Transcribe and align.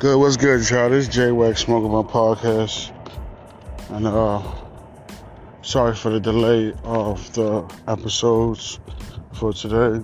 Good, 0.00 0.16
what's 0.16 0.38
good, 0.38 0.66
y'all? 0.70 0.88
This 0.88 1.08
is 1.08 1.14
J 1.14 1.30
Wax 1.30 1.60
Smoking 1.60 1.90
My 1.90 2.00
Podcast. 2.00 2.90
And 3.90 4.06
uh 4.06 4.40
sorry 5.60 5.94
for 5.94 6.08
the 6.08 6.18
delay 6.18 6.72
of 6.84 7.30
the 7.34 7.70
episodes 7.86 8.80
for 9.34 9.52
today. 9.52 10.02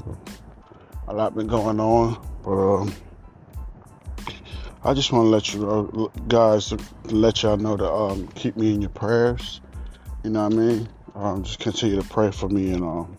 A 1.09 1.15
lot 1.15 1.35
been 1.35 1.47
going 1.47 1.81
on, 1.81 2.23
but 2.45 2.51
um 2.51 2.95
I 4.85 4.93
just 4.93 5.13
want 5.13 5.25
to 5.25 5.31
let 5.31 5.55
you 5.55 5.61
know, 5.61 6.13
guys, 6.29 6.75
let 7.05 7.43
y'all 7.43 7.57
know 7.57 7.79
to 7.79 7.91
um, 7.91 8.29
keep 8.35 8.55
me 8.59 8.75
in 8.75 8.83
your 8.83 8.91
prayers. 8.91 9.63
You 10.25 10.29
know 10.29 10.45
what 10.45 10.53
I 10.53 10.57
mean? 10.57 10.89
Um, 11.15 11.43
just 11.43 11.59
continue 11.59 11.99
to 12.03 12.07
pray 12.07 12.31
for 12.33 12.51
me 12.51 12.71
and 12.73 12.85
um, 12.85 13.17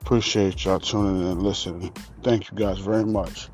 appreciate 0.00 0.64
y'all 0.64 0.80
tuning 0.80 1.20
in 1.20 1.26
and 1.26 1.42
listening. 1.42 1.92
Thank 2.22 2.50
you 2.50 2.56
guys 2.56 2.78
very 2.78 3.04
much. 3.04 3.50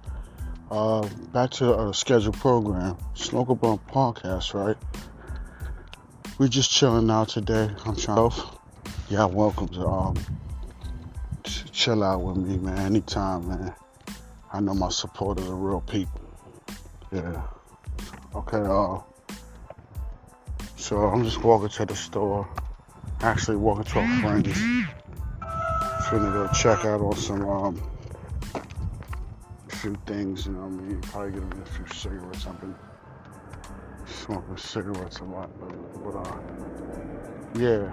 Uh, 0.69 1.09
back 1.33 1.51
to 1.51 1.73
our 1.73 1.95
scheduled 1.95 2.37
program, 2.39 2.97
Smoke 3.15 3.51
a 3.51 3.55
Blunt 3.55 3.87
podcast, 3.87 4.53
right? 4.53 4.77
We're 6.39 6.49
just 6.49 6.73
chilling 6.73 7.09
out 7.09 7.29
today. 7.29 7.71
I'm 7.85 7.95
trying 7.95 8.33
yeah, 9.09 9.27
welcome 9.27 9.69
to 9.69 9.87
um, 9.87 10.17
chill 11.45 12.03
out 12.03 12.21
with 12.21 12.39
me, 12.39 12.57
man. 12.57 12.79
Anytime, 12.79 13.49
man. 13.49 13.75
I 14.53 14.59
know 14.59 14.75
my 14.75 14.89
supporters 14.89 15.49
are 15.49 15.55
real 15.55 15.83
people. 15.83 16.21
Yeah. 17.13 17.47
Okay. 18.35 18.59
Uh. 18.59 18.99
So 20.77 20.97
I'm 20.97 21.23
just 21.23 21.45
walking 21.45 21.69
to 21.69 21.87
the 21.87 21.95
store. 21.95 22.49
Actually, 23.21 23.59
walking 23.59 23.85
to 23.85 24.01
a 24.01 24.21
friend's. 24.21 24.59
Finna 26.09 26.33
go 26.33 26.49
check 26.53 26.85
out 26.85 27.01
on 27.01 27.17
some 27.17 27.49
um 27.49 27.96
few 29.77 29.95
things, 30.07 30.47
you 30.47 30.53
know 30.53 30.69
mean? 30.69 31.01
Probably 31.03 31.33
get 31.33 31.43
a 31.43 31.71
few 31.71 31.87
cigarettes. 31.95 32.47
I've 32.47 32.59
been 32.61 32.75
smoking 34.07 34.57
cigarettes 34.57 35.19
a 35.19 35.25
lot, 35.25 35.51
but, 35.61 36.05
but 36.05 36.17
uh, 36.17 36.39
yeah. 37.59 37.93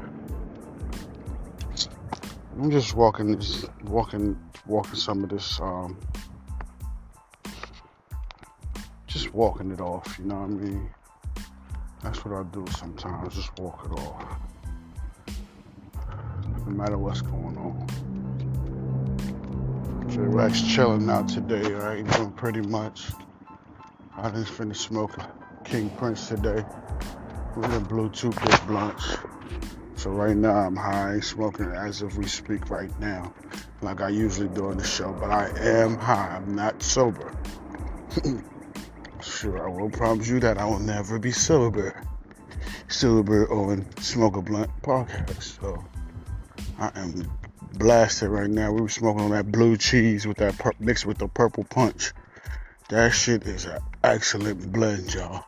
I'm 2.57 2.71
just 2.71 2.95
walking 2.95 3.35
this, 3.35 3.65
walking, 3.83 4.39
walking 4.65 4.95
some 4.95 5.23
of 5.23 5.29
this, 5.29 5.59
um, 5.59 5.97
just 9.07 9.33
walking 9.33 9.71
it 9.71 9.81
off, 9.81 10.17
you 10.19 10.25
know 10.25 10.35
what 10.35 10.43
I 10.43 10.47
mean? 10.47 10.89
That's 12.01 12.23
what 12.23 12.33
I 12.33 12.43
do 12.43 12.65
sometimes, 12.77 13.35
just 13.35 13.59
walk 13.59 13.85
it 13.85 13.99
off. 13.99 14.39
No 16.65 16.71
matter 16.71 16.97
what's 16.97 17.21
going 17.21 17.57
on. 17.57 18.02
Rex 20.17 20.61
chilling 20.61 21.09
out 21.09 21.27
today, 21.27 21.73
right? 21.73 22.05
Doing 22.11 22.31
pretty 22.31 22.61
much. 22.61 23.07
I 24.15 24.29
just 24.29 24.51
finished 24.51 24.81
smoking 24.81 25.23
King 25.63 25.89
Prince 25.91 26.27
today. 26.27 26.63
We 27.55 27.63
done 27.63 27.83
blew 27.85 28.09
two 28.09 28.29
big 28.29 28.67
blunts. 28.67 29.17
So 29.95 30.11
right 30.11 30.35
now 30.35 30.55
I'm 30.55 30.75
high, 30.75 31.19
smoking 31.19 31.67
as 31.67 32.01
if 32.01 32.15
we 32.15 32.27
speak 32.27 32.69
right 32.69 32.91
now, 32.99 33.33
like 33.81 34.01
I 34.01 34.09
usually 34.09 34.49
do 34.49 34.67
on 34.67 34.77
the 34.77 34.83
show. 34.83 35.13
But 35.13 35.31
I 35.31 35.49
am 35.59 35.97
high. 35.97 36.35
I'm 36.35 36.55
not 36.55 36.83
sober. 36.83 37.33
sure, 39.21 39.67
I 39.67 39.71
will 39.71 39.89
promise 39.89 40.27
you 40.27 40.39
that 40.41 40.57
I 40.57 40.65
will 40.65 40.79
never 40.79 41.17
be 41.17 41.31
sober. 41.31 42.03
Sober 42.87 43.51
on 43.51 43.85
Smoke 44.01 44.37
a 44.37 44.41
Blunt 44.41 44.69
podcast. 44.81 45.59
So 45.59 45.83
I 46.77 46.91
am 46.95 47.27
blasted 47.73 48.29
right 48.29 48.49
now. 48.49 48.71
We 48.71 48.81
were 48.81 48.89
smoking 48.89 49.21
on 49.21 49.31
that 49.31 49.51
blue 49.51 49.77
cheese 49.77 50.27
with 50.27 50.37
that 50.37 50.57
pur- 50.57 50.73
mixed 50.79 51.05
with 51.05 51.17
the 51.17 51.27
purple 51.27 51.63
punch. 51.63 52.13
That 52.89 53.11
shit 53.11 53.43
is 53.43 53.65
an 53.65 53.79
excellent 54.03 54.71
blend, 54.71 55.13
y'all. 55.13 55.45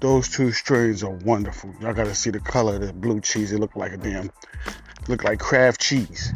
Those 0.00 0.28
two 0.28 0.52
strains 0.52 1.02
are 1.02 1.10
wonderful. 1.10 1.74
Y'all 1.80 1.94
gotta 1.94 2.14
see 2.14 2.30
the 2.30 2.40
color 2.40 2.76
of 2.76 2.80
the 2.82 2.92
blue 2.92 3.20
cheese. 3.20 3.52
It 3.52 3.60
looked 3.60 3.76
like 3.76 3.92
a 3.92 3.96
damn, 3.96 4.30
look 5.08 5.24
like 5.24 5.38
Kraft 5.38 5.80
cheese. 5.80 6.32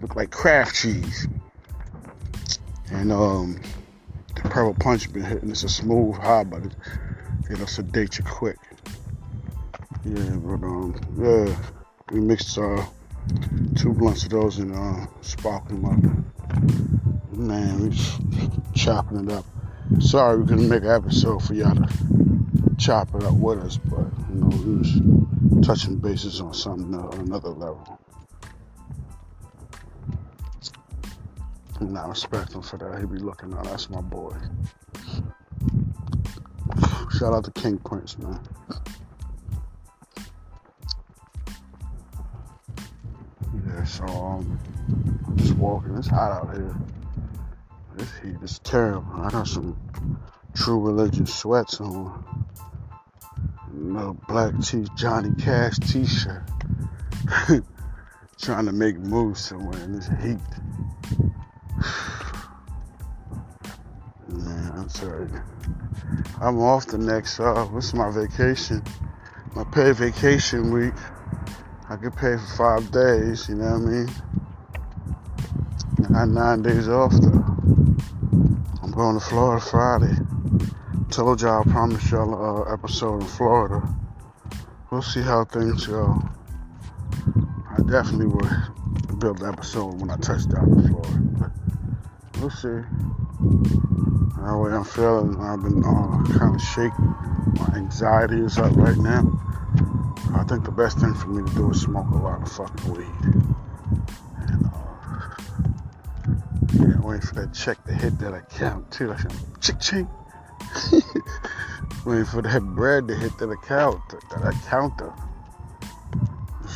Look 0.00 0.16
like 0.16 0.30
Kraft 0.30 0.74
cheese. 0.74 1.28
And 2.90 3.12
um, 3.12 3.60
the 4.34 4.42
purple 4.42 4.74
punch 4.74 5.12
been 5.12 5.22
hitting. 5.22 5.50
It's 5.50 5.62
a 5.62 5.68
smooth 5.68 6.16
high, 6.16 6.44
but 6.44 6.64
it, 6.64 6.74
it'll 7.50 7.66
sedate 7.66 8.18
you 8.18 8.24
quick. 8.24 8.58
Yeah, 10.04 10.36
but 10.36 10.64
um, 10.64 11.00
yeah, 11.16 11.56
we 12.10 12.20
mixed 12.20 12.58
uh 12.58 12.84
two 13.76 13.92
blunts 13.92 14.24
of 14.24 14.30
those 14.30 14.58
and 14.58 14.74
uh, 14.74 15.06
sparking 15.20 15.80
them 15.80 16.24
up. 17.32 17.36
Man, 17.36 17.88
we 17.88 17.96
chopping 18.74 19.24
it 19.24 19.32
up. 19.32 19.44
Sorry 20.00 20.38
we 20.38 20.46
couldn't 20.46 20.68
make 20.68 20.82
an 20.82 20.90
episode 20.90 21.42
for 21.42 21.54
y'all 21.54 21.74
to 21.74 21.88
chop 22.78 23.14
it 23.14 23.22
up 23.24 23.34
with 23.34 23.58
us, 23.58 23.76
but 23.76 24.06
you 24.28 24.34
know, 24.34 24.48
we 24.48 24.76
was 24.78 25.66
touching 25.66 25.96
bases 25.96 26.40
on 26.40 26.54
something 26.54 26.94
uh, 26.94 27.08
another 27.20 27.50
level. 27.50 27.98
And 31.80 31.98
I 31.98 32.06
respect 32.06 32.52
him 32.52 32.62
for 32.62 32.76
that. 32.78 33.00
He 33.00 33.06
be 33.06 33.18
looking 33.18 33.52
out. 33.54 33.64
That's 33.64 33.90
my 33.90 34.00
boy. 34.00 34.36
Shout 37.18 37.34
out 37.34 37.44
to 37.44 37.50
King 37.52 37.78
Prince, 37.78 38.18
man. 38.18 38.40
Yeah, 43.72 43.84
so 43.84 44.04
um, 44.04 44.58
I'm 45.26 45.36
just 45.36 45.56
walking. 45.56 45.96
It's 45.96 46.08
hot 46.08 46.32
out 46.32 46.54
here. 46.54 46.74
This 47.96 48.10
heat 48.22 48.36
is 48.42 48.58
terrible. 48.60 49.06
I 49.14 49.30
got 49.30 49.46
some 49.46 49.76
true 50.54 50.80
religion 50.80 51.26
sweats 51.26 51.80
on. 51.80 52.46
No 53.72 54.16
black 54.28 54.58
tee, 54.60 54.86
Johnny 54.96 55.30
Cash 55.40 55.78
t-shirt. 55.78 56.42
Trying 58.40 58.66
to 58.66 58.72
make 58.72 58.98
moves 58.98 59.40
somewhere 59.40 59.80
in 59.82 59.92
this 59.92 60.08
heat. 60.08 60.38
Man, 64.28 64.72
I'm 64.74 64.88
sorry. 64.88 65.28
I'm 66.40 66.60
off 66.60 66.86
the 66.86 66.98
next 66.98 67.40
uh 67.40 67.64
what's 67.66 67.94
my 67.94 68.10
vacation? 68.10 68.82
My 69.54 69.64
paid 69.64 69.96
vacation 69.96 70.72
week. 70.72 70.94
I 71.92 71.96
get 71.96 72.16
paid 72.16 72.40
for 72.40 72.56
five 72.56 72.90
days, 72.90 73.50
you 73.50 73.54
know 73.56 73.76
what 73.76 73.82
I 73.82 73.92
mean? 73.92 74.08
I 76.08 76.12
got 76.12 76.28
nine 76.28 76.62
days 76.62 76.88
off 76.88 77.12
though. 77.12 77.44
I'm 78.82 78.92
going 78.92 79.18
to 79.18 79.20
Florida 79.20 79.60
Friday. 79.60 80.14
Told 81.10 81.42
y'all 81.42 81.60
I 81.60 81.70
promised 81.70 82.10
y'all 82.10 82.32
a 82.32 82.62
uh, 82.62 82.72
episode 82.72 83.20
in 83.20 83.28
Florida. 83.28 83.86
We'll 84.90 85.02
see 85.02 85.20
how 85.20 85.44
things 85.44 85.86
go. 85.86 86.18
I 87.68 87.82
definitely 87.82 88.28
will 88.28 88.48
build 89.18 89.42
an 89.42 89.52
episode 89.52 90.00
when 90.00 90.08
I 90.08 90.16
touch 90.16 90.48
down 90.48 90.72
in 90.72 90.88
Florida. 90.88 91.52
We'll 92.40 92.48
see. 92.48 92.68
Way 94.40 94.72
I'm 94.72 94.84
feeling 94.84 95.38
I've 95.38 95.62
been 95.62 95.84
uh, 95.84 96.38
kind 96.38 96.54
of 96.54 96.62
shaking. 96.62 97.14
My 97.58 97.76
anxiety 97.76 98.40
is 98.40 98.56
up 98.56 98.74
right 98.76 98.96
now. 98.96 99.51
I 100.34 100.44
think 100.44 100.64
the 100.64 100.70
best 100.72 100.98
thing 100.98 101.14
for 101.14 101.28
me 101.28 101.48
to 101.48 101.54
do 101.54 101.70
is 101.70 101.82
smoke 101.82 102.10
a 102.10 102.16
lot 102.16 102.42
of 102.42 102.50
fucking 102.50 102.92
weed. 102.92 103.06
And, 104.38 104.66
uh, 104.66 105.36
yeah, 106.74 107.00
waiting 107.00 107.26
for 107.26 107.34
that 107.34 107.52
check 107.54 107.84
to 107.84 107.92
hit 107.92 108.18
that 108.18 108.34
account 108.34 108.90
too. 108.90 109.08
Like, 109.08 109.20
chick 109.60 109.78
ching. 109.80 110.08
waiting 112.04 112.24
for 112.24 112.42
that 112.42 112.62
bread 112.74 113.08
to 113.08 113.14
hit 113.14 113.36
that 113.38 113.50
account, 113.50 114.00
that 114.30 114.54
account. 114.54 115.00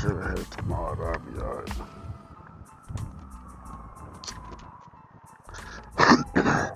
Should 0.00 0.12
have 0.12 0.38
hit 0.38 0.50
tomorrow. 0.50 1.12
I'll 1.12 1.19
be 1.19 1.38
alright. 1.40 1.70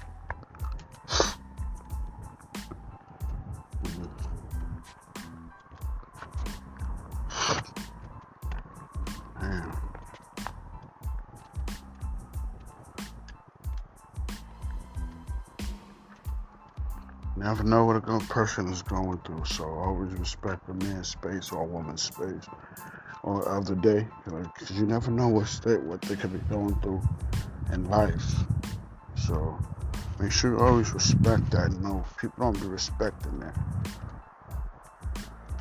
never 17.63 17.69
know 17.69 17.85
what 17.85 18.23
a 18.23 18.25
person 18.27 18.67
is 18.69 18.81
going 18.81 19.19
through. 19.19 19.45
So 19.45 19.65
always 19.65 20.13
respect 20.13 20.67
a 20.69 20.73
man's 20.73 21.09
space 21.09 21.51
or 21.51 21.63
a 21.63 21.65
woman's 21.65 22.01
space 22.01 22.45
or 23.23 23.47
of 23.47 23.65
the 23.65 23.75
day, 23.75 24.07
because 24.25 24.71
you 24.71 24.85
never 24.85 25.11
know 25.11 25.27
what 25.27 25.47
state 25.47 25.81
what 25.81 26.01
they 26.01 26.15
could 26.15 26.33
be 26.33 26.39
going 26.49 26.73
through 26.81 27.01
in 27.71 27.87
life. 27.89 28.23
So 29.15 29.59
make 30.19 30.31
sure 30.31 30.53
you 30.53 30.59
always 30.59 30.91
respect 30.91 31.51
that. 31.51 31.71
You 31.71 31.79
know, 31.79 32.03
people 32.19 32.51
don't 32.51 32.59
be 32.59 32.67
respecting 32.67 33.39
that. 33.41 33.55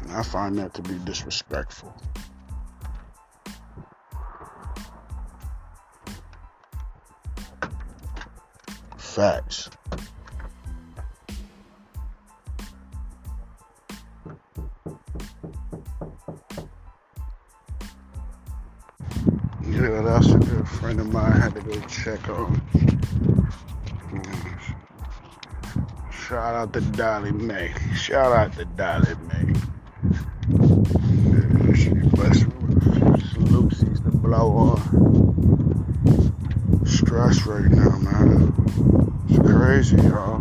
And 0.01 0.13
I 0.13 0.23
find 0.23 0.57
that 0.59 0.73
to 0.75 0.83
be 0.83 0.95
disrespectful. 1.05 1.95
Facts. 8.97 9.69
Friend 20.81 21.01
of 21.01 21.13
mine 21.13 21.33
had 21.33 21.55
to 21.55 21.61
go 21.63 21.81
check 21.87 22.29
on. 22.29 22.61
Shout 26.13 26.55
out 26.55 26.73
to 26.75 26.81
Dolly 26.81 27.33
Mae. 27.33 27.73
Shout 27.95 28.33
out 28.33 28.53
to 28.55 28.67
Dolly. 28.67 29.15
Yeah, 30.49 31.75
she 31.75 31.91
with 31.91 33.37
Lucy's 33.39 34.01
to 34.01 34.11
blow 34.11 34.51
on. 34.57 34.81
Stress 36.85 37.47
right 37.47 37.71
now, 37.71 37.99
man. 38.01 38.53
It's 39.31 39.39
crazy, 39.39 39.97
y'all. 39.97 40.40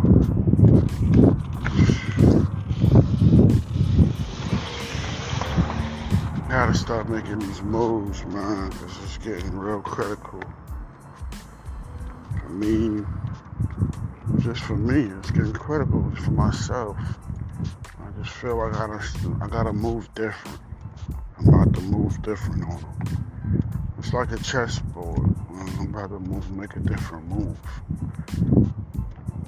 Start 6.90 7.08
making 7.08 7.38
these 7.38 7.62
moves, 7.62 8.24
man, 8.24 8.68
because 8.70 8.98
it's 9.04 9.18
getting 9.18 9.56
real 9.56 9.80
critical. 9.80 10.42
I 12.44 12.48
mean, 12.48 13.06
just 14.40 14.62
for 14.62 14.76
me, 14.76 15.02
it's 15.18 15.30
getting 15.30 15.52
critical 15.52 16.10
for 16.16 16.32
myself. 16.32 16.98
I 18.00 18.20
just 18.20 18.34
feel 18.34 18.56
like 18.56 18.74
I 18.74 18.88
gotta, 18.88 19.38
I 19.40 19.46
gotta 19.46 19.72
move 19.72 20.12
different. 20.16 20.58
I'm 21.38 21.48
about 21.50 21.72
to 21.74 21.80
move 21.80 22.20
different 22.22 22.64
on 22.64 22.80
them. 22.80 23.64
It's 24.00 24.12
like 24.12 24.32
a 24.32 24.38
chessboard. 24.38 25.32
I'm 25.48 25.94
about 25.94 26.10
to 26.10 26.18
move, 26.18 26.50
make 26.50 26.74
a 26.74 26.80
different 26.80 27.24
move 27.28 27.56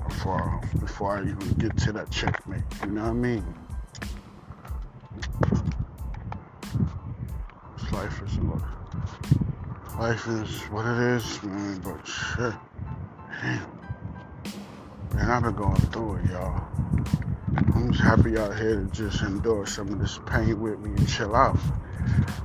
before 0.07 0.61
before 0.79 1.19
I 1.19 1.23
even 1.23 1.55
get 1.59 1.77
to 1.79 1.93
that 1.95 2.09
checkmate. 2.13 2.63
You 2.85 2.91
know 2.93 3.03
what 3.03 3.11
I 3.11 3.15
mean? 3.15 3.55
Life 7.93 8.23
is 8.23 8.39
look. 8.39 8.63
Life 9.99 10.27
is 10.29 10.63
what 10.71 10.87
it 10.87 10.99
is, 11.17 11.43
man. 11.43 11.79
But 11.81 12.07
shit, 12.07 12.55
man, 15.15 15.31
I've 15.31 15.43
been 15.43 15.55
going 15.55 15.77
through 15.77 16.17
it, 16.17 16.31
y'all. 16.31 16.67
I'm 17.75 17.93
just 17.93 18.03
happy 18.03 18.39
out 18.39 18.57
here 18.57 18.77
to 18.77 18.87
just 18.93 19.23
endure 19.23 19.67
some 19.67 19.93
of 19.93 19.99
this 19.99 20.19
pain 20.27 20.59
with 20.61 20.79
me 20.81 20.91
and 20.97 21.09
chill 21.09 21.35
out. 21.35 21.59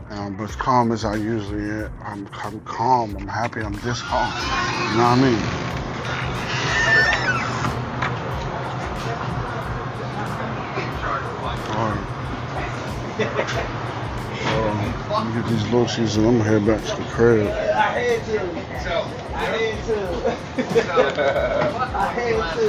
And 0.10 0.20
I'm 0.20 0.40
as 0.42 0.56
calm 0.56 0.92
as 0.92 1.06
I 1.06 1.16
usually 1.16 1.64
am. 1.64 1.94
I'm, 2.04 2.28
I'm 2.34 2.60
calm. 2.62 3.16
I'm 3.16 3.28
happy. 3.28 3.62
I'm 3.62 3.74
this 3.80 4.02
calm. 4.02 4.32
You 4.92 4.98
know 4.98 5.04
what 5.04 5.18
I 5.18 5.22
mean? 5.22 5.40
Right. 13.68 13.74
Let 15.18 15.26
me 15.26 15.34
get 15.42 15.50
these 15.50 15.66
lotions 15.74 16.16
and 16.16 16.28
I'm 16.28 16.38
gonna 16.38 16.48
head 16.48 16.64
back 16.68 16.80
to 16.82 16.96
the 16.96 17.04
crib. 17.10 17.48
I 17.48 17.50
had 17.50 18.24
to. 18.26 18.40
I 19.34 19.36
had 19.36 19.84
to. 19.86 19.98
I 21.98 22.00
had 22.14 22.54
to. 22.54 22.66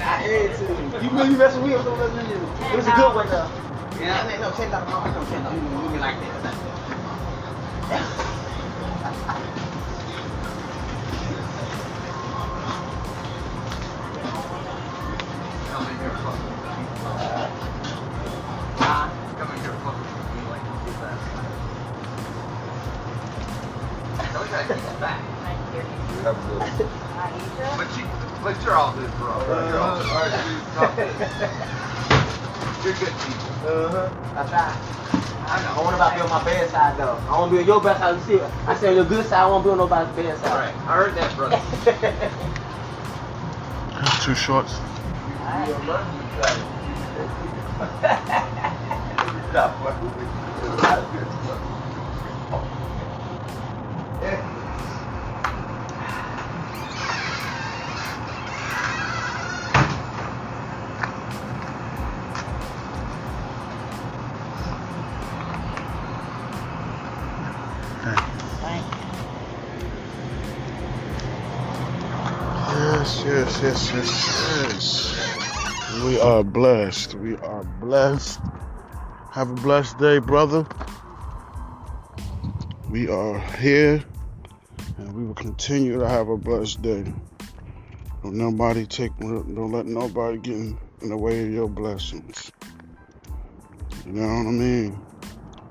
I 0.00 0.02
had 0.16 0.56
to. 0.56 0.64
You 1.04 1.10
really 1.10 1.36
messing 1.36 1.60
with 1.60 1.70
me? 1.72 1.76
I'm 1.76 1.84
so 1.84 1.94
messing 1.96 2.16
with 2.16 2.30
you. 2.30 2.40
It 2.72 2.76
was 2.76 2.86
a 2.86 2.90
good 2.92 3.14
one 3.14 3.28
though. 3.28 3.50
Yeah, 4.00 4.18
I 4.18 4.26
no, 4.40 4.50
ten 4.52 4.70
dollars. 4.70 5.14
No, 5.14 5.24
ten 5.26 5.42
dollars. 5.44 5.62
You 5.62 5.68
me 5.90 5.98
like 5.98 6.16
that. 7.90 8.32
But 26.76 27.88
you, 27.96 28.04
but 28.42 28.62
you're 28.62 28.76
all 28.76 28.92
good, 28.92 29.10
bro. 29.16 29.32
Uh, 29.32 29.96
you're 32.84 32.92
good 32.94 33.14
people. 33.24 33.48
Uh-huh. 33.66 34.10
I 34.36 34.46
try. 34.46 34.68
I 35.48 35.62
know. 35.62 35.80
I 35.80 35.84
want 35.84 35.96
to 35.96 36.18
build 36.18 36.30
my 36.30 36.44
bad 36.44 36.70
side 36.70 36.98
though. 36.98 37.16
I 37.28 37.38
want 37.38 37.50
to 37.50 37.56
build 37.56 37.66
your 37.66 37.80
bad 37.80 37.98
side. 37.98 38.20
See, 38.22 38.40
I 38.66 38.74
say 38.76 38.94
your 38.94 39.04
good 39.04 39.24
side. 39.24 39.40
I 39.42 39.46
want 39.46 39.62
to 39.62 39.68
build 39.68 39.78
nobody's 39.78 40.14
bad 40.14 40.38
side. 40.38 40.50
All 40.50 40.58
right. 40.58 40.74
I 40.86 40.96
heard 40.96 41.14
that, 41.16 41.34
brother. 41.36 41.60
Two 44.22 44.34
shorts. 44.34 44.80
Yes, 73.46 73.62
yes, 73.62 73.92
yes, 73.94 75.12
yes. 75.12 76.04
We 76.04 76.20
are 76.20 76.42
blessed. 76.42 77.14
We 77.14 77.36
are 77.36 77.64
blessed. 77.80 78.40
Have 79.32 79.50
a 79.50 79.54
blessed 79.54 79.98
day, 79.98 80.18
brother. 80.18 80.66
We 82.90 83.08
are 83.08 83.38
here 83.58 84.02
and 84.98 85.14
we 85.14 85.24
will 85.24 85.34
continue 85.34 85.98
to 85.98 86.08
have 86.08 86.28
a 86.28 86.36
blessed 86.36 86.82
day. 86.82 87.12
Don't 88.22 88.34
nobody 88.34 88.86
take 88.86 89.16
don't 89.18 89.72
let 89.72 89.86
nobody 89.86 90.38
get 90.38 90.54
in, 90.54 90.78
the 91.02 91.16
way 91.16 91.42
of 91.42 91.52
your 91.52 91.68
blessings. 91.68 92.50
You 94.04 94.12
know 94.12 94.26
what 94.26 94.48
I 94.48 94.50
mean? 94.50 95.00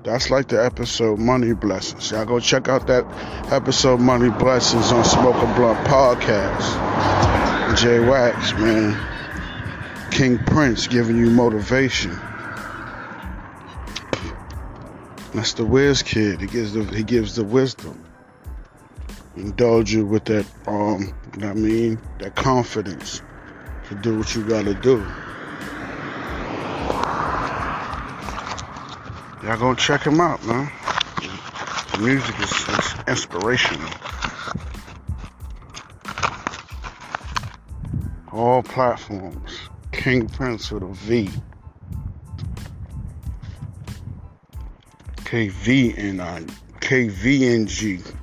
That's 0.04 0.30
like 0.30 0.48
the 0.48 0.64
episode 0.64 1.18
Money 1.18 1.52
Blessings. 1.52 2.10
Y'all 2.12 2.24
go 2.24 2.38
check 2.38 2.68
out 2.68 2.86
that 2.86 3.04
episode 3.52 4.00
Money 4.00 4.30
Blessings 4.30 4.92
on 4.92 5.04
Smoke 5.04 5.36
a 5.36 5.54
Blunt 5.54 5.86
Podcast. 5.86 7.45
J 7.74 7.98
Wax, 7.98 8.52
man. 8.54 8.96
King 10.10 10.38
Prince 10.38 10.86
giving 10.86 11.18
you 11.18 11.30
motivation. 11.30 12.16
That's 15.34 15.52
the 15.54 15.66
Wiz 15.66 16.02
Kid. 16.02 16.40
He 16.40 16.46
gives 16.46 16.72
the 16.72 16.84
he 16.84 17.02
gives 17.02 17.34
the 17.34 17.44
wisdom. 17.44 18.02
Indulge 19.36 19.92
you 19.92 20.06
with 20.06 20.24
that 20.26 20.46
um 20.66 21.12
I 21.42 21.52
mean, 21.52 21.98
that 22.18 22.34
confidence 22.36 23.20
to 23.88 23.94
do 23.96 24.16
what 24.18 24.34
you 24.34 24.42
gotta 24.46 24.72
do. 24.72 25.04
Y'all 29.42 29.58
go 29.58 29.74
check 29.74 30.02
him 30.02 30.20
out, 30.20 30.44
man. 30.46 30.70
The 31.92 31.98
music 31.98 32.40
is, 32.40 32.50
is 32.50 32.94
inspirational. 33.06 33.90
All 38.36 38.62
platforms. 38.62 39.68
King 39.92 40.28
Prince 40.28 40.70
with 40.70 40.82
a 40.82 40.92
V. 40.92 41.30
KVN 45.16 46.46
KVNG. 46.80 48.14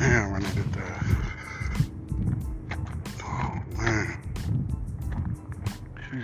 I 0.00 0.38
needed 0.40 0.72
that. 0.72 1.04
Oh 3.22 3.60
man. 3.76 4.18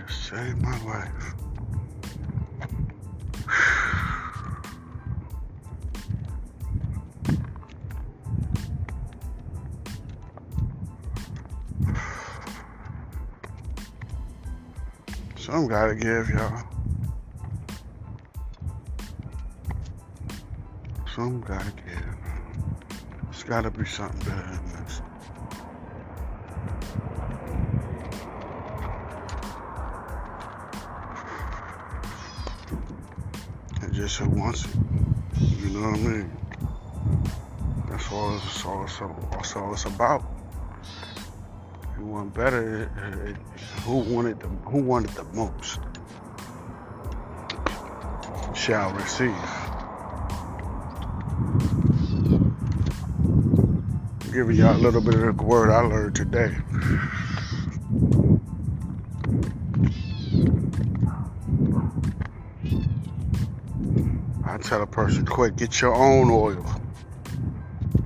Saved 0.08 0.62
my 0.62 0.84
life. 0.84 1.53
Some 15.54 15.68
gotta 15.68 15.94
give, 15.94 16.30
y'all. 16.30 16.64
Some 21.14 21.40
gotta 21.42 21.70
give. 21.70 22.16
It's 23.30 23.44
gotta 23.44 23.70
be 23.70 23.84
something 23.84 24.18
better 24.28 24.42
than 24.42 24.84
this. 24.84 25.00
And 33.80 33.94
just 33.94 34.16
who 34.18 34.28
wants 34.30 34.64
it. 34.64 34.74
You 35.38 35.70
know 35.70 35.88
what 35.88 36.00
I 36.00 36.02
mean? 36.02 36.36
That's 37.88 38.10
all 38.10 38.36
it's, 38.38 38.64
all, 38.64 38.84
it's, 39.38 39.54
all 39.54 39.72
it's 39.72 39.84
about. 39.84 40.33
Want 42.04 42.34
better, 42.34 42.86
who 43.84 43.96
wanted 43.96 44.38
the 44.38 44.46
who 44.46 44.82
wanted 44.82 45.10
the 45.10 45.24
most 45.32 45.80
shall 48.54 48.92
receive. 48.92 49.34
Giving 54.32 54.56
y'all 54.56 54.76
a 54.76 54.78
little 54.78 55.00
bit 55.00 55.14
of 55.14 55.36
the 55.36 55.42
word 55.42 55.70
I 55.70 55.80
learned 55.80 56.14
today. 56.14 56.54
I 64.44 64.58
tell 64.58 64.82
a 64.82 64.86
person, 64.86 65.26
quick, 65.26 65.56
get 65.56 65.80
your 65.80 65.94
own 65.94 66.30
oil. 66.30 66.64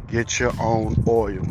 Get 0.07 0.41
your 0.41 0.53
own 0.61 1.05
oil. 1.07 1.45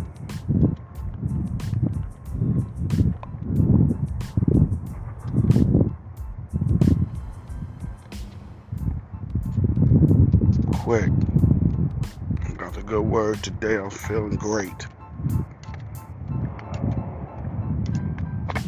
Good 12.97 13.05
word 13.05 13.43
today. 13.43 13.77
I'm 13.77 13.91
feeling 13.91 14.37
great. 14.37 14.87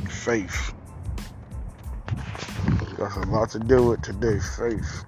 Faith. 0.07 0.71
Got 2.95 3.17
a 3.17 3.21
lot 3.31 3.50
to 3.50 3.59
do 3.59 3.88
with 3.88 4.03
today. 4.03 4.38
Faith. 4.39 5.03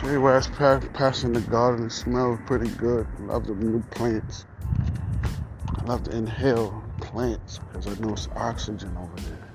Jay 0.00 0.16
Wax 0.16 0.48
passing 0.94 1.34
the 1.34 1.44
garden. 1.50 1.84
It 1.84 1.92
smells 1.92 2.38
pretty 2.46 2.70
good. 2.70 3.06
Love 3.20 3.48
the 3.48 3.54
new 3.54 3.82
plants. 3.90 4.46
I 5.76 5.84
love 5.84 6.04
to 6.04 6.16
inhale 6.16 6.82
plants 7.02 7.58
because 7.58 7.86
I 7.86 8.00
know 8.00 8.14
it's 8.14 8.28
oxygen 8.34 8.96
over 8.96 9.20
there. 9.28 9.50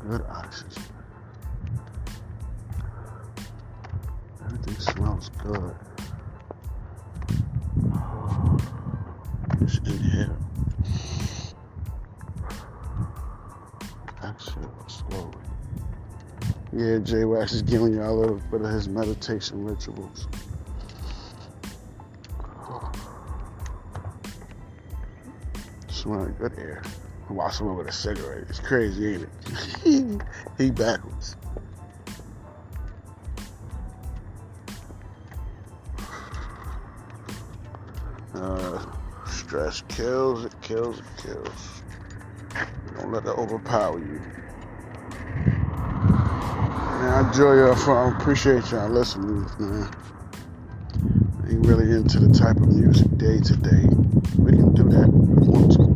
Good 0.00 0.26
oxygen. 0.28 0.82
Smells 4.80 5.30
good. 5.42 5.74
Just 9.58 9.86
inhale. 9.86 10.38
Exhale 14.24 14.72
slowly. 14.88 15.36
Yeah, 16.72 16.98
Jay 17.00 17.26
Wax 17.26 17.52
is 17.52 17.60
giving 17.60 17.92
y'all 17.92 18.10
a 18.10 18.18
little 18.18 18.40
bit 18.50 18.62
of 18.62 18.70
his 18.70 18.88
meditation 18.88 19.66
rituals. 19.66 20.26
Smelling 25.88 26.34
good 26.38 26.58
air. 26.58 26.82
I'm 27.28 27.36
watching 27.36 27.66
him 27.66 27.76
with 27.76 27.88
a 27.88 27.92
cigarette. 27.92 28.46
It's 28.48 28.60
crazy, 28.60 29.12
ain't 29.12 29.28
it? 29.84 30.22
he 30.56 30.70
backwards. 30.70 31.36
Stress 39.60 39.82
kills, 39.88 40.44
it 40.44 40.54
kills, 40.62 40.98
it 40.98 41.04
kills. 41.22 41.82
Don't 42.96 43.12
let 43.12 43.24
it 43.24 43.28
overpower 43.30 43.98
you. 43.98 44.20
Man, 46.98 47.08
I 47.12 47.28
enjoy 47.28 47.54
y'all 47.54 48.08
appreciate 48.16 48.70
y'all 48.70 48.88
listening, 48.88 49.46
man. 49.58 49.88
I 51.44 51.50
ain't 51.50 51.66
really 51.66 51.90
into 51.94 52.20
the 52.20 52.32
type 52.32 52.56
of 52.56 52.74
music 52.74 53.06
day 53.18 53.38
to 53.38 53.56
day. 53.56 53.84
We 54.38 54.52
can 54.52 54.72
do 54.74 54.84
that 54.84 55.89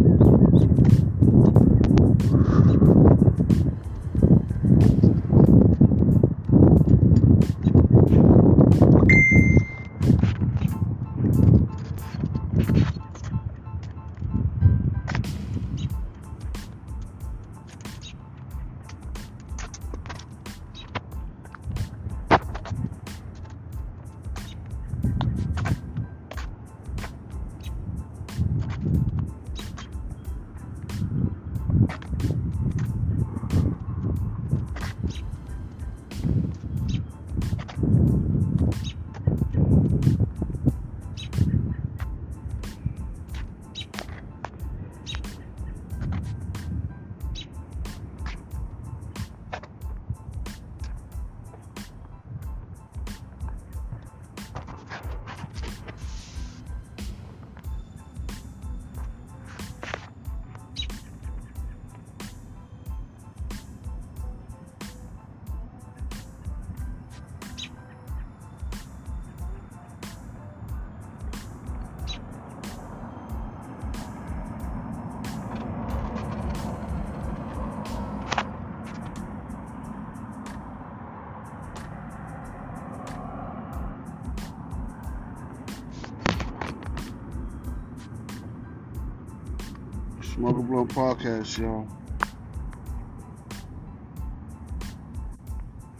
Smoke 90.34 90.58
a 90.58 90.62
Blunt 90.62 90.90
Podcast, 90.90 91.58
y'all. 91.58 91.86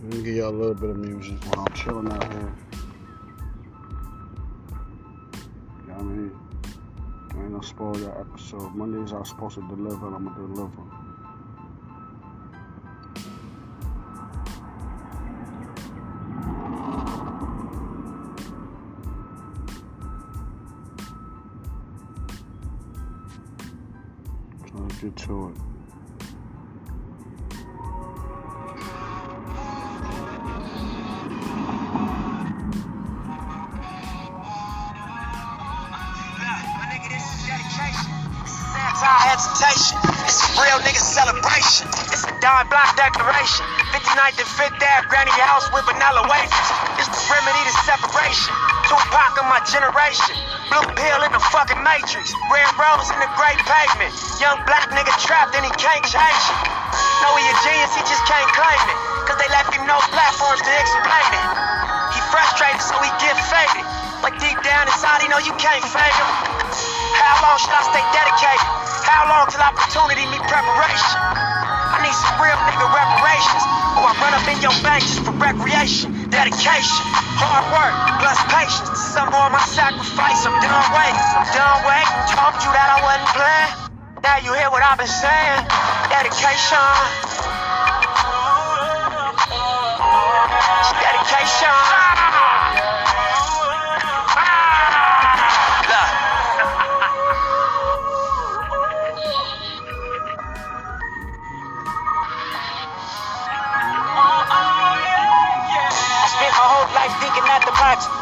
Let 0.03 0.12
me 0.12 0.25
give 0.25 0.35
y'all 0.35 0.49
a 0.49 0.50
little 0.50 0.75
bit 0.75 0.91
of 0.91 0.97
music 0.97 1.37
while 1.45 1.64
I'm 1.64 1.73
chilling 1.73 2.11
out 2.11 2.33
here. 2.33 2.53
You 5.83 5.87
know 5.87 5.95
what 5.95 6.00
I 6.00 6.03
mean? 6.03 6.33
I 7.31 7.43
ain't 7.43 7.53
gonna 7.53 7.62
spoil 7.62 7.93
that 7.93 8.19
episode. 8.19 8.75
Mondays 8.75 9.12
I 9.12 9.21
was 9.21 9.29
supposed 9.29 9.55
to 9.55 9.69
deliver, 9.69 10.09
and 10.09 10.17
I'm 10.17 10.25
gonna 10.25 10.49
deliver. 10.49 10.83
Is 24.85 25.17
anti-hesitation. 38.76 39.99
This 40.25 40.37
is 40.37 40.50
real 40.61 40.79
nigga 40.85 41.00
celebration. 41.00 41.88
Is 42.12 42.25
a 42.25 42.33
dime 42.41 42.69
block 42.69 42.97
declaration. 42.97 43.64
59th 43.91 44.37
and 44.37 44.50
5th 44.53 44.85
Ave, 44.85 45.09
granny 45.09 45.33
house 45.41 45.67
with 45.73 45.85
vanilla 45.88 46.29
wafers. 46.29 46.69
This 47.00 47.09
the 47.09 47.21
remedy 47.33 47.62
to 47.64 47.75
separation. 47.88 48.55
Tupac 48.85 49.33
of 49.41 49.47
my 49.49 49.61
generation. 49.64 50.54
Blue 50.75 50.90
pill 50.99 51.23
in 51.23 51.31
the 51.31 51.38
fucking 51.54 51.78
matrix. 51.87 52.35
Red 52.50 52.66
rose 52.75 53.07
in 53.07 53.19
the 53.23 53.31
great 53.38 53.62
pavement. 53.62 54.11
Young 54.43 54.59
black 54.66 54.90
nigga 54.90 55.14
trapped 55.23 55.54
and 55.54 55.62
he 55.62 55.71
can't 55.78 56.02
change 56.02 56.45
it. 56.50 56.59
Know 57.23 57.31
he 57.38 57.47
a 57.47 57.54
genius, 57.62 57.95
he 57.95 58.02
just 58.02 58.19
can't 58.26 58.50
claim 58.50 58.83
it. 58.90 58.99
Cause 59.23 59.38
they 59.38 59.47
left 59.54 59.71
him 59.71 59.87
no 59.87 60.02
platforms 60.11 60.59
to 60.59 60.73
explain 60.75 61.31
it. 61.31 61.47
He 62.11 62.19
frustrated, 62.26 62.83
so 62.83 62.99
he 62.99 63.11
get 63.23 63.38
faded. 63.47 63.87
But 64.19 64.35
deep 64.43 64.59
down 64.66 64.90
inside, 64.90 65.23
he 65.23 65.31
know 65.31 65.38
you 65.47 65.54
can't 65.62 65.87
fade 65.87 66.16
him. 66.19 66.31
How 67.23 67.38
long 67.38 67.54
should 67.62 67.71
I 67.71 67.95
stay 67.95 68.02
dedicated? 68.11 68.66
How 69.07 69.31
long 69.31 69.47
till 69.54 69.62
opportunity 69.62 70.26
meet 70.26 70.43
preparation? 70.50 71.23
I 71.23 72.02
need 72.02 72.19
some 72.19 72.35
real 72.43 72.59
nigga 72.66 72.90
reparations. 72.90 73.62
Or 73.95 74.11
I 74.11 74.12
run 74.19 74.35
up 74.35 74.47
in 74.50 74.59
your 74.59 74.75
bank 74.83 75.07
just 75.07 75.23
for 75.23 75.38
recreation. 75.38 76.13
Dedication, 76.35 77.07
hard 77.38 77.62
work, 77.71 77.95
plus 78.19 78.38
patience. 78.50 78.99
Some 79.14 79.31
more 79.31 79.47
my 79.55 79.62
sacrifice. 79.71 80.43
I'm 80.43 80.59
done 80.59 80.88
waiting. 80.91 81.23
I'm 81.38 81.47
done 81.55 81.79
waiting. 81.87 82.19
Told 82.35 82.59
you 82.59 82.71
that 82.75 82.91
I 82.91 82.99
wasn't 83.07 83.31
playing. 83.38 83.71
Now 84.26 84.43
you 84.43 84.50
hear 84.59 84.71
what 84.75 84.83
I've 84.83 84.99
been 84.99 85.07
saying. 85.07 85.62
Dedication. 86.11 86.83
Dedication. 90.99 92.04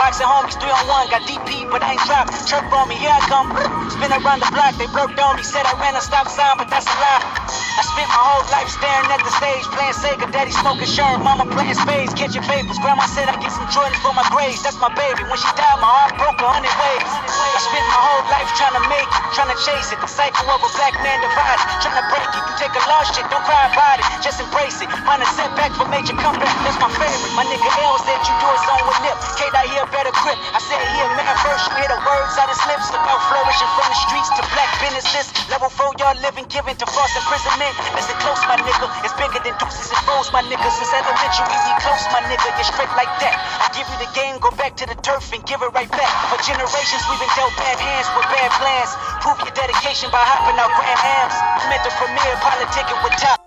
Boxing 0.02 0.26
homies, 0.26 0.58
three 0.58 0.68
on 0.68 0.88
one. 0.88 1.06
Got 1.10 1.22
DP, 1.30 1.70
but 1.70 1.80
I 1.80 1.92
ain't 1.92 2.00
dropped. 2.10 2.34
Chirp 2.48 2.66
on 2.72 2.88
me, 2.88 2.96
here 2.96 3.14
I 3.14 3.20
come. 3.30 3.54
Spin 3.88 4.10
around 4.10 4.42
the 4.42 4.50
block, 4.50 4.74
they 4.74 4.88
broke 4.90 5.14
down. 5.14 5.36
me. 5.36 5.44
Said 5.44 5.64
I 5.64 5.78
ran 5.78 5.94
a 5.94 6.00
stop 6.00 6.26
sign, 6.26 6.58
but 6.58 6.68
that's 6.68 6.86
a 6.86 6.90
lie. 6.90 7.61
I 7.72 7.82
spent 7.88 8.08
my 8.12 8.20
whole 8.20 8.44
life 8.52 8.68
staring 8.68 9.08
at 9.08 9.22
the 9.24 9.32
stage, 9.32 9.64
playing 9.72 9.96
Sega, 9.96 10.26
daddy 10.28 10.52
smoking 10.52 10.88
sherm, 10.88 11.24
mama 11.24 11.48
playing 11.48 11.74
spades, 11.74 12.12
catching 12.12 12.44
papers. 12.44 12.76
Grandma 12.84 13.08
said 13.08 13.32
I 13.32 13.36
get 13.40 13.52
some 13.52 13.64
Jordans 13.72 14.00
for 14.04 14.12
my 14.12 14.24
grades. 14.28 14.60
That's 14.60 14.76
my 14.76 14.92
baby. 14.92 15.24
When 15.24 15.38
she 15.40 15.48
died, 15.56 15.80
my 15.80 15.88
heart 15.88 16.14
broke 16.20 16.36
a 16.40 16.48
hundred 16.52 16.74
ways. 16.76 17.08
I 17.08 17.60
spent 17.60 17.84
my 17.88 18.00
whole 18.00 18.24
life 18.28 18.48
trying 18.56 18.76
to 18.76 18.84
make 18.92 19.08
it, 19.08 19.22
trying 19.32 19.52
to 19.52 19.58
chase 19.64 19.88
it. 19.92 19.98
The 20.04 20.10
cycle 20.10 20.48
of 20.52 20.60
a 20.60 20.70
black 20.76 20.96
man 21.00 21.20
divided, 21.24 21.64
trying 21.80 22.00
to 22.00 22.06
break 22.12 22.28
it. 22.28 22.42
You 22.44 22.54
take 22.60 22.74
a 22.76 22.82
lost 22.88 23.16
shit, 23.16 23.24
don't 23.32 23.44
cry 23.44 23.64
about 23.68 24.00
it, 24.00 24.06
just 24.20 24.40
embrace 24.40 24.80
it. 24.84 24.88
A 24.92 25.26
setback 25.38 25.70
for 25.78 25.86
major 25.86 26.18
comeback. 26.18 26.50
That's 26.66 26.74
my 26.82 26.90
favorite. 26.98 27.30
My 27.38 27.46
nigga 27.46 27.62
L 27.62 27.94
said 28.02 28.18
you 28.26 28.34
do 28.42 28.48
it 28.50 28.64
on 28.66 28.82
with 28.90 28.98
nip. 29.06 29.14
K 29.38 29.46
I 29.54 29.70
hear 29.70 29.86
better 29.94 30.10
grip. 30.18 30.34
I 30.50 30.58
said 30.58 30.82
here, 30.82 31.06
man, 31.14 31.30
first 31.46 31.70
you 31.70 31.78
hear 31.78 31.86
the 31.86 32.00
words 32.02 32.34
out 32.42 32.50
his 32.50 32.58
lips 32.66 32.90
about 32.90 33.22
flourishing 33.30 33.70
from 33.78 33.86
the 33.86 33.98
streets 34.02 34.34
to 34.34 34.42
black 34.50 34.66
businesses. 34.82 35.30
Level 35.46 35.70
four, 35.70 35.94
y'all 36.02 36.18
living, 36.26 36.42
giving 36.50 36.74
to 36.74 36.86
false 36.90 37.14
imprisonment. 37.14 37.61
Listen 37.94 38.16
close, 38.22 38.42
my 38.48 38.56
nigga. 38.58 38.86
It's 39.04 39.14
bigger 39.14 39.40
than 39.42 39.54
deuces 39.58 39.90
and 39.90 40.02
foes, 40.08 40.32
my 40.32 40.42
nigga. 40.46 40.68
Since 40.72 40.92
elementary, 40.94 41.46
we 41.46 41.72
close, 41.82 42.04
my 42.10 42.22
nigga. 42.26 42.48
You're 42.56 42.70
straight 42.70 42.92
like 42.98 43.12
that. 43.22 43.36
I 43.62 43.68
give 43.76 43.86
you 43.86 43.98
the 44.02 44.10
game, 44.16 44.38
go 44.40 44.50
back 44.54 44.74
to 44.80 44.86
the 44.86 44.96
turf 45.02 45.32
and 45.34 45.42
give 45.44 45.60
it 45.62 45.70
right 45.74 45.90
back. 45.90 46.12
For 46.30 46.38
generations, 46.42 47.02
we've 47.10 47.20
been 47.20 47.34
dealt 47.36 47.54
bad 47.58 47.78
hands 47.78 48.08
with 48.16 48.26
bad 48.30 48.50
plans. 48.56 48.90
Prove 49.22 49.38
your 49.44 49.54
dedication 49.54 50.08
by 50.10 50.22
hopping 50.22 50.58
out 50.58 50.70
grand 50.74 51.00
hams. 51.02 51.34
I'm 51.62 51.70
at 51.74 51.82
the 51.84 51.92
premiere, 51.98 52.36
politicking 52.40 53.00
with 53.02 53.18
top. 53.18 53.41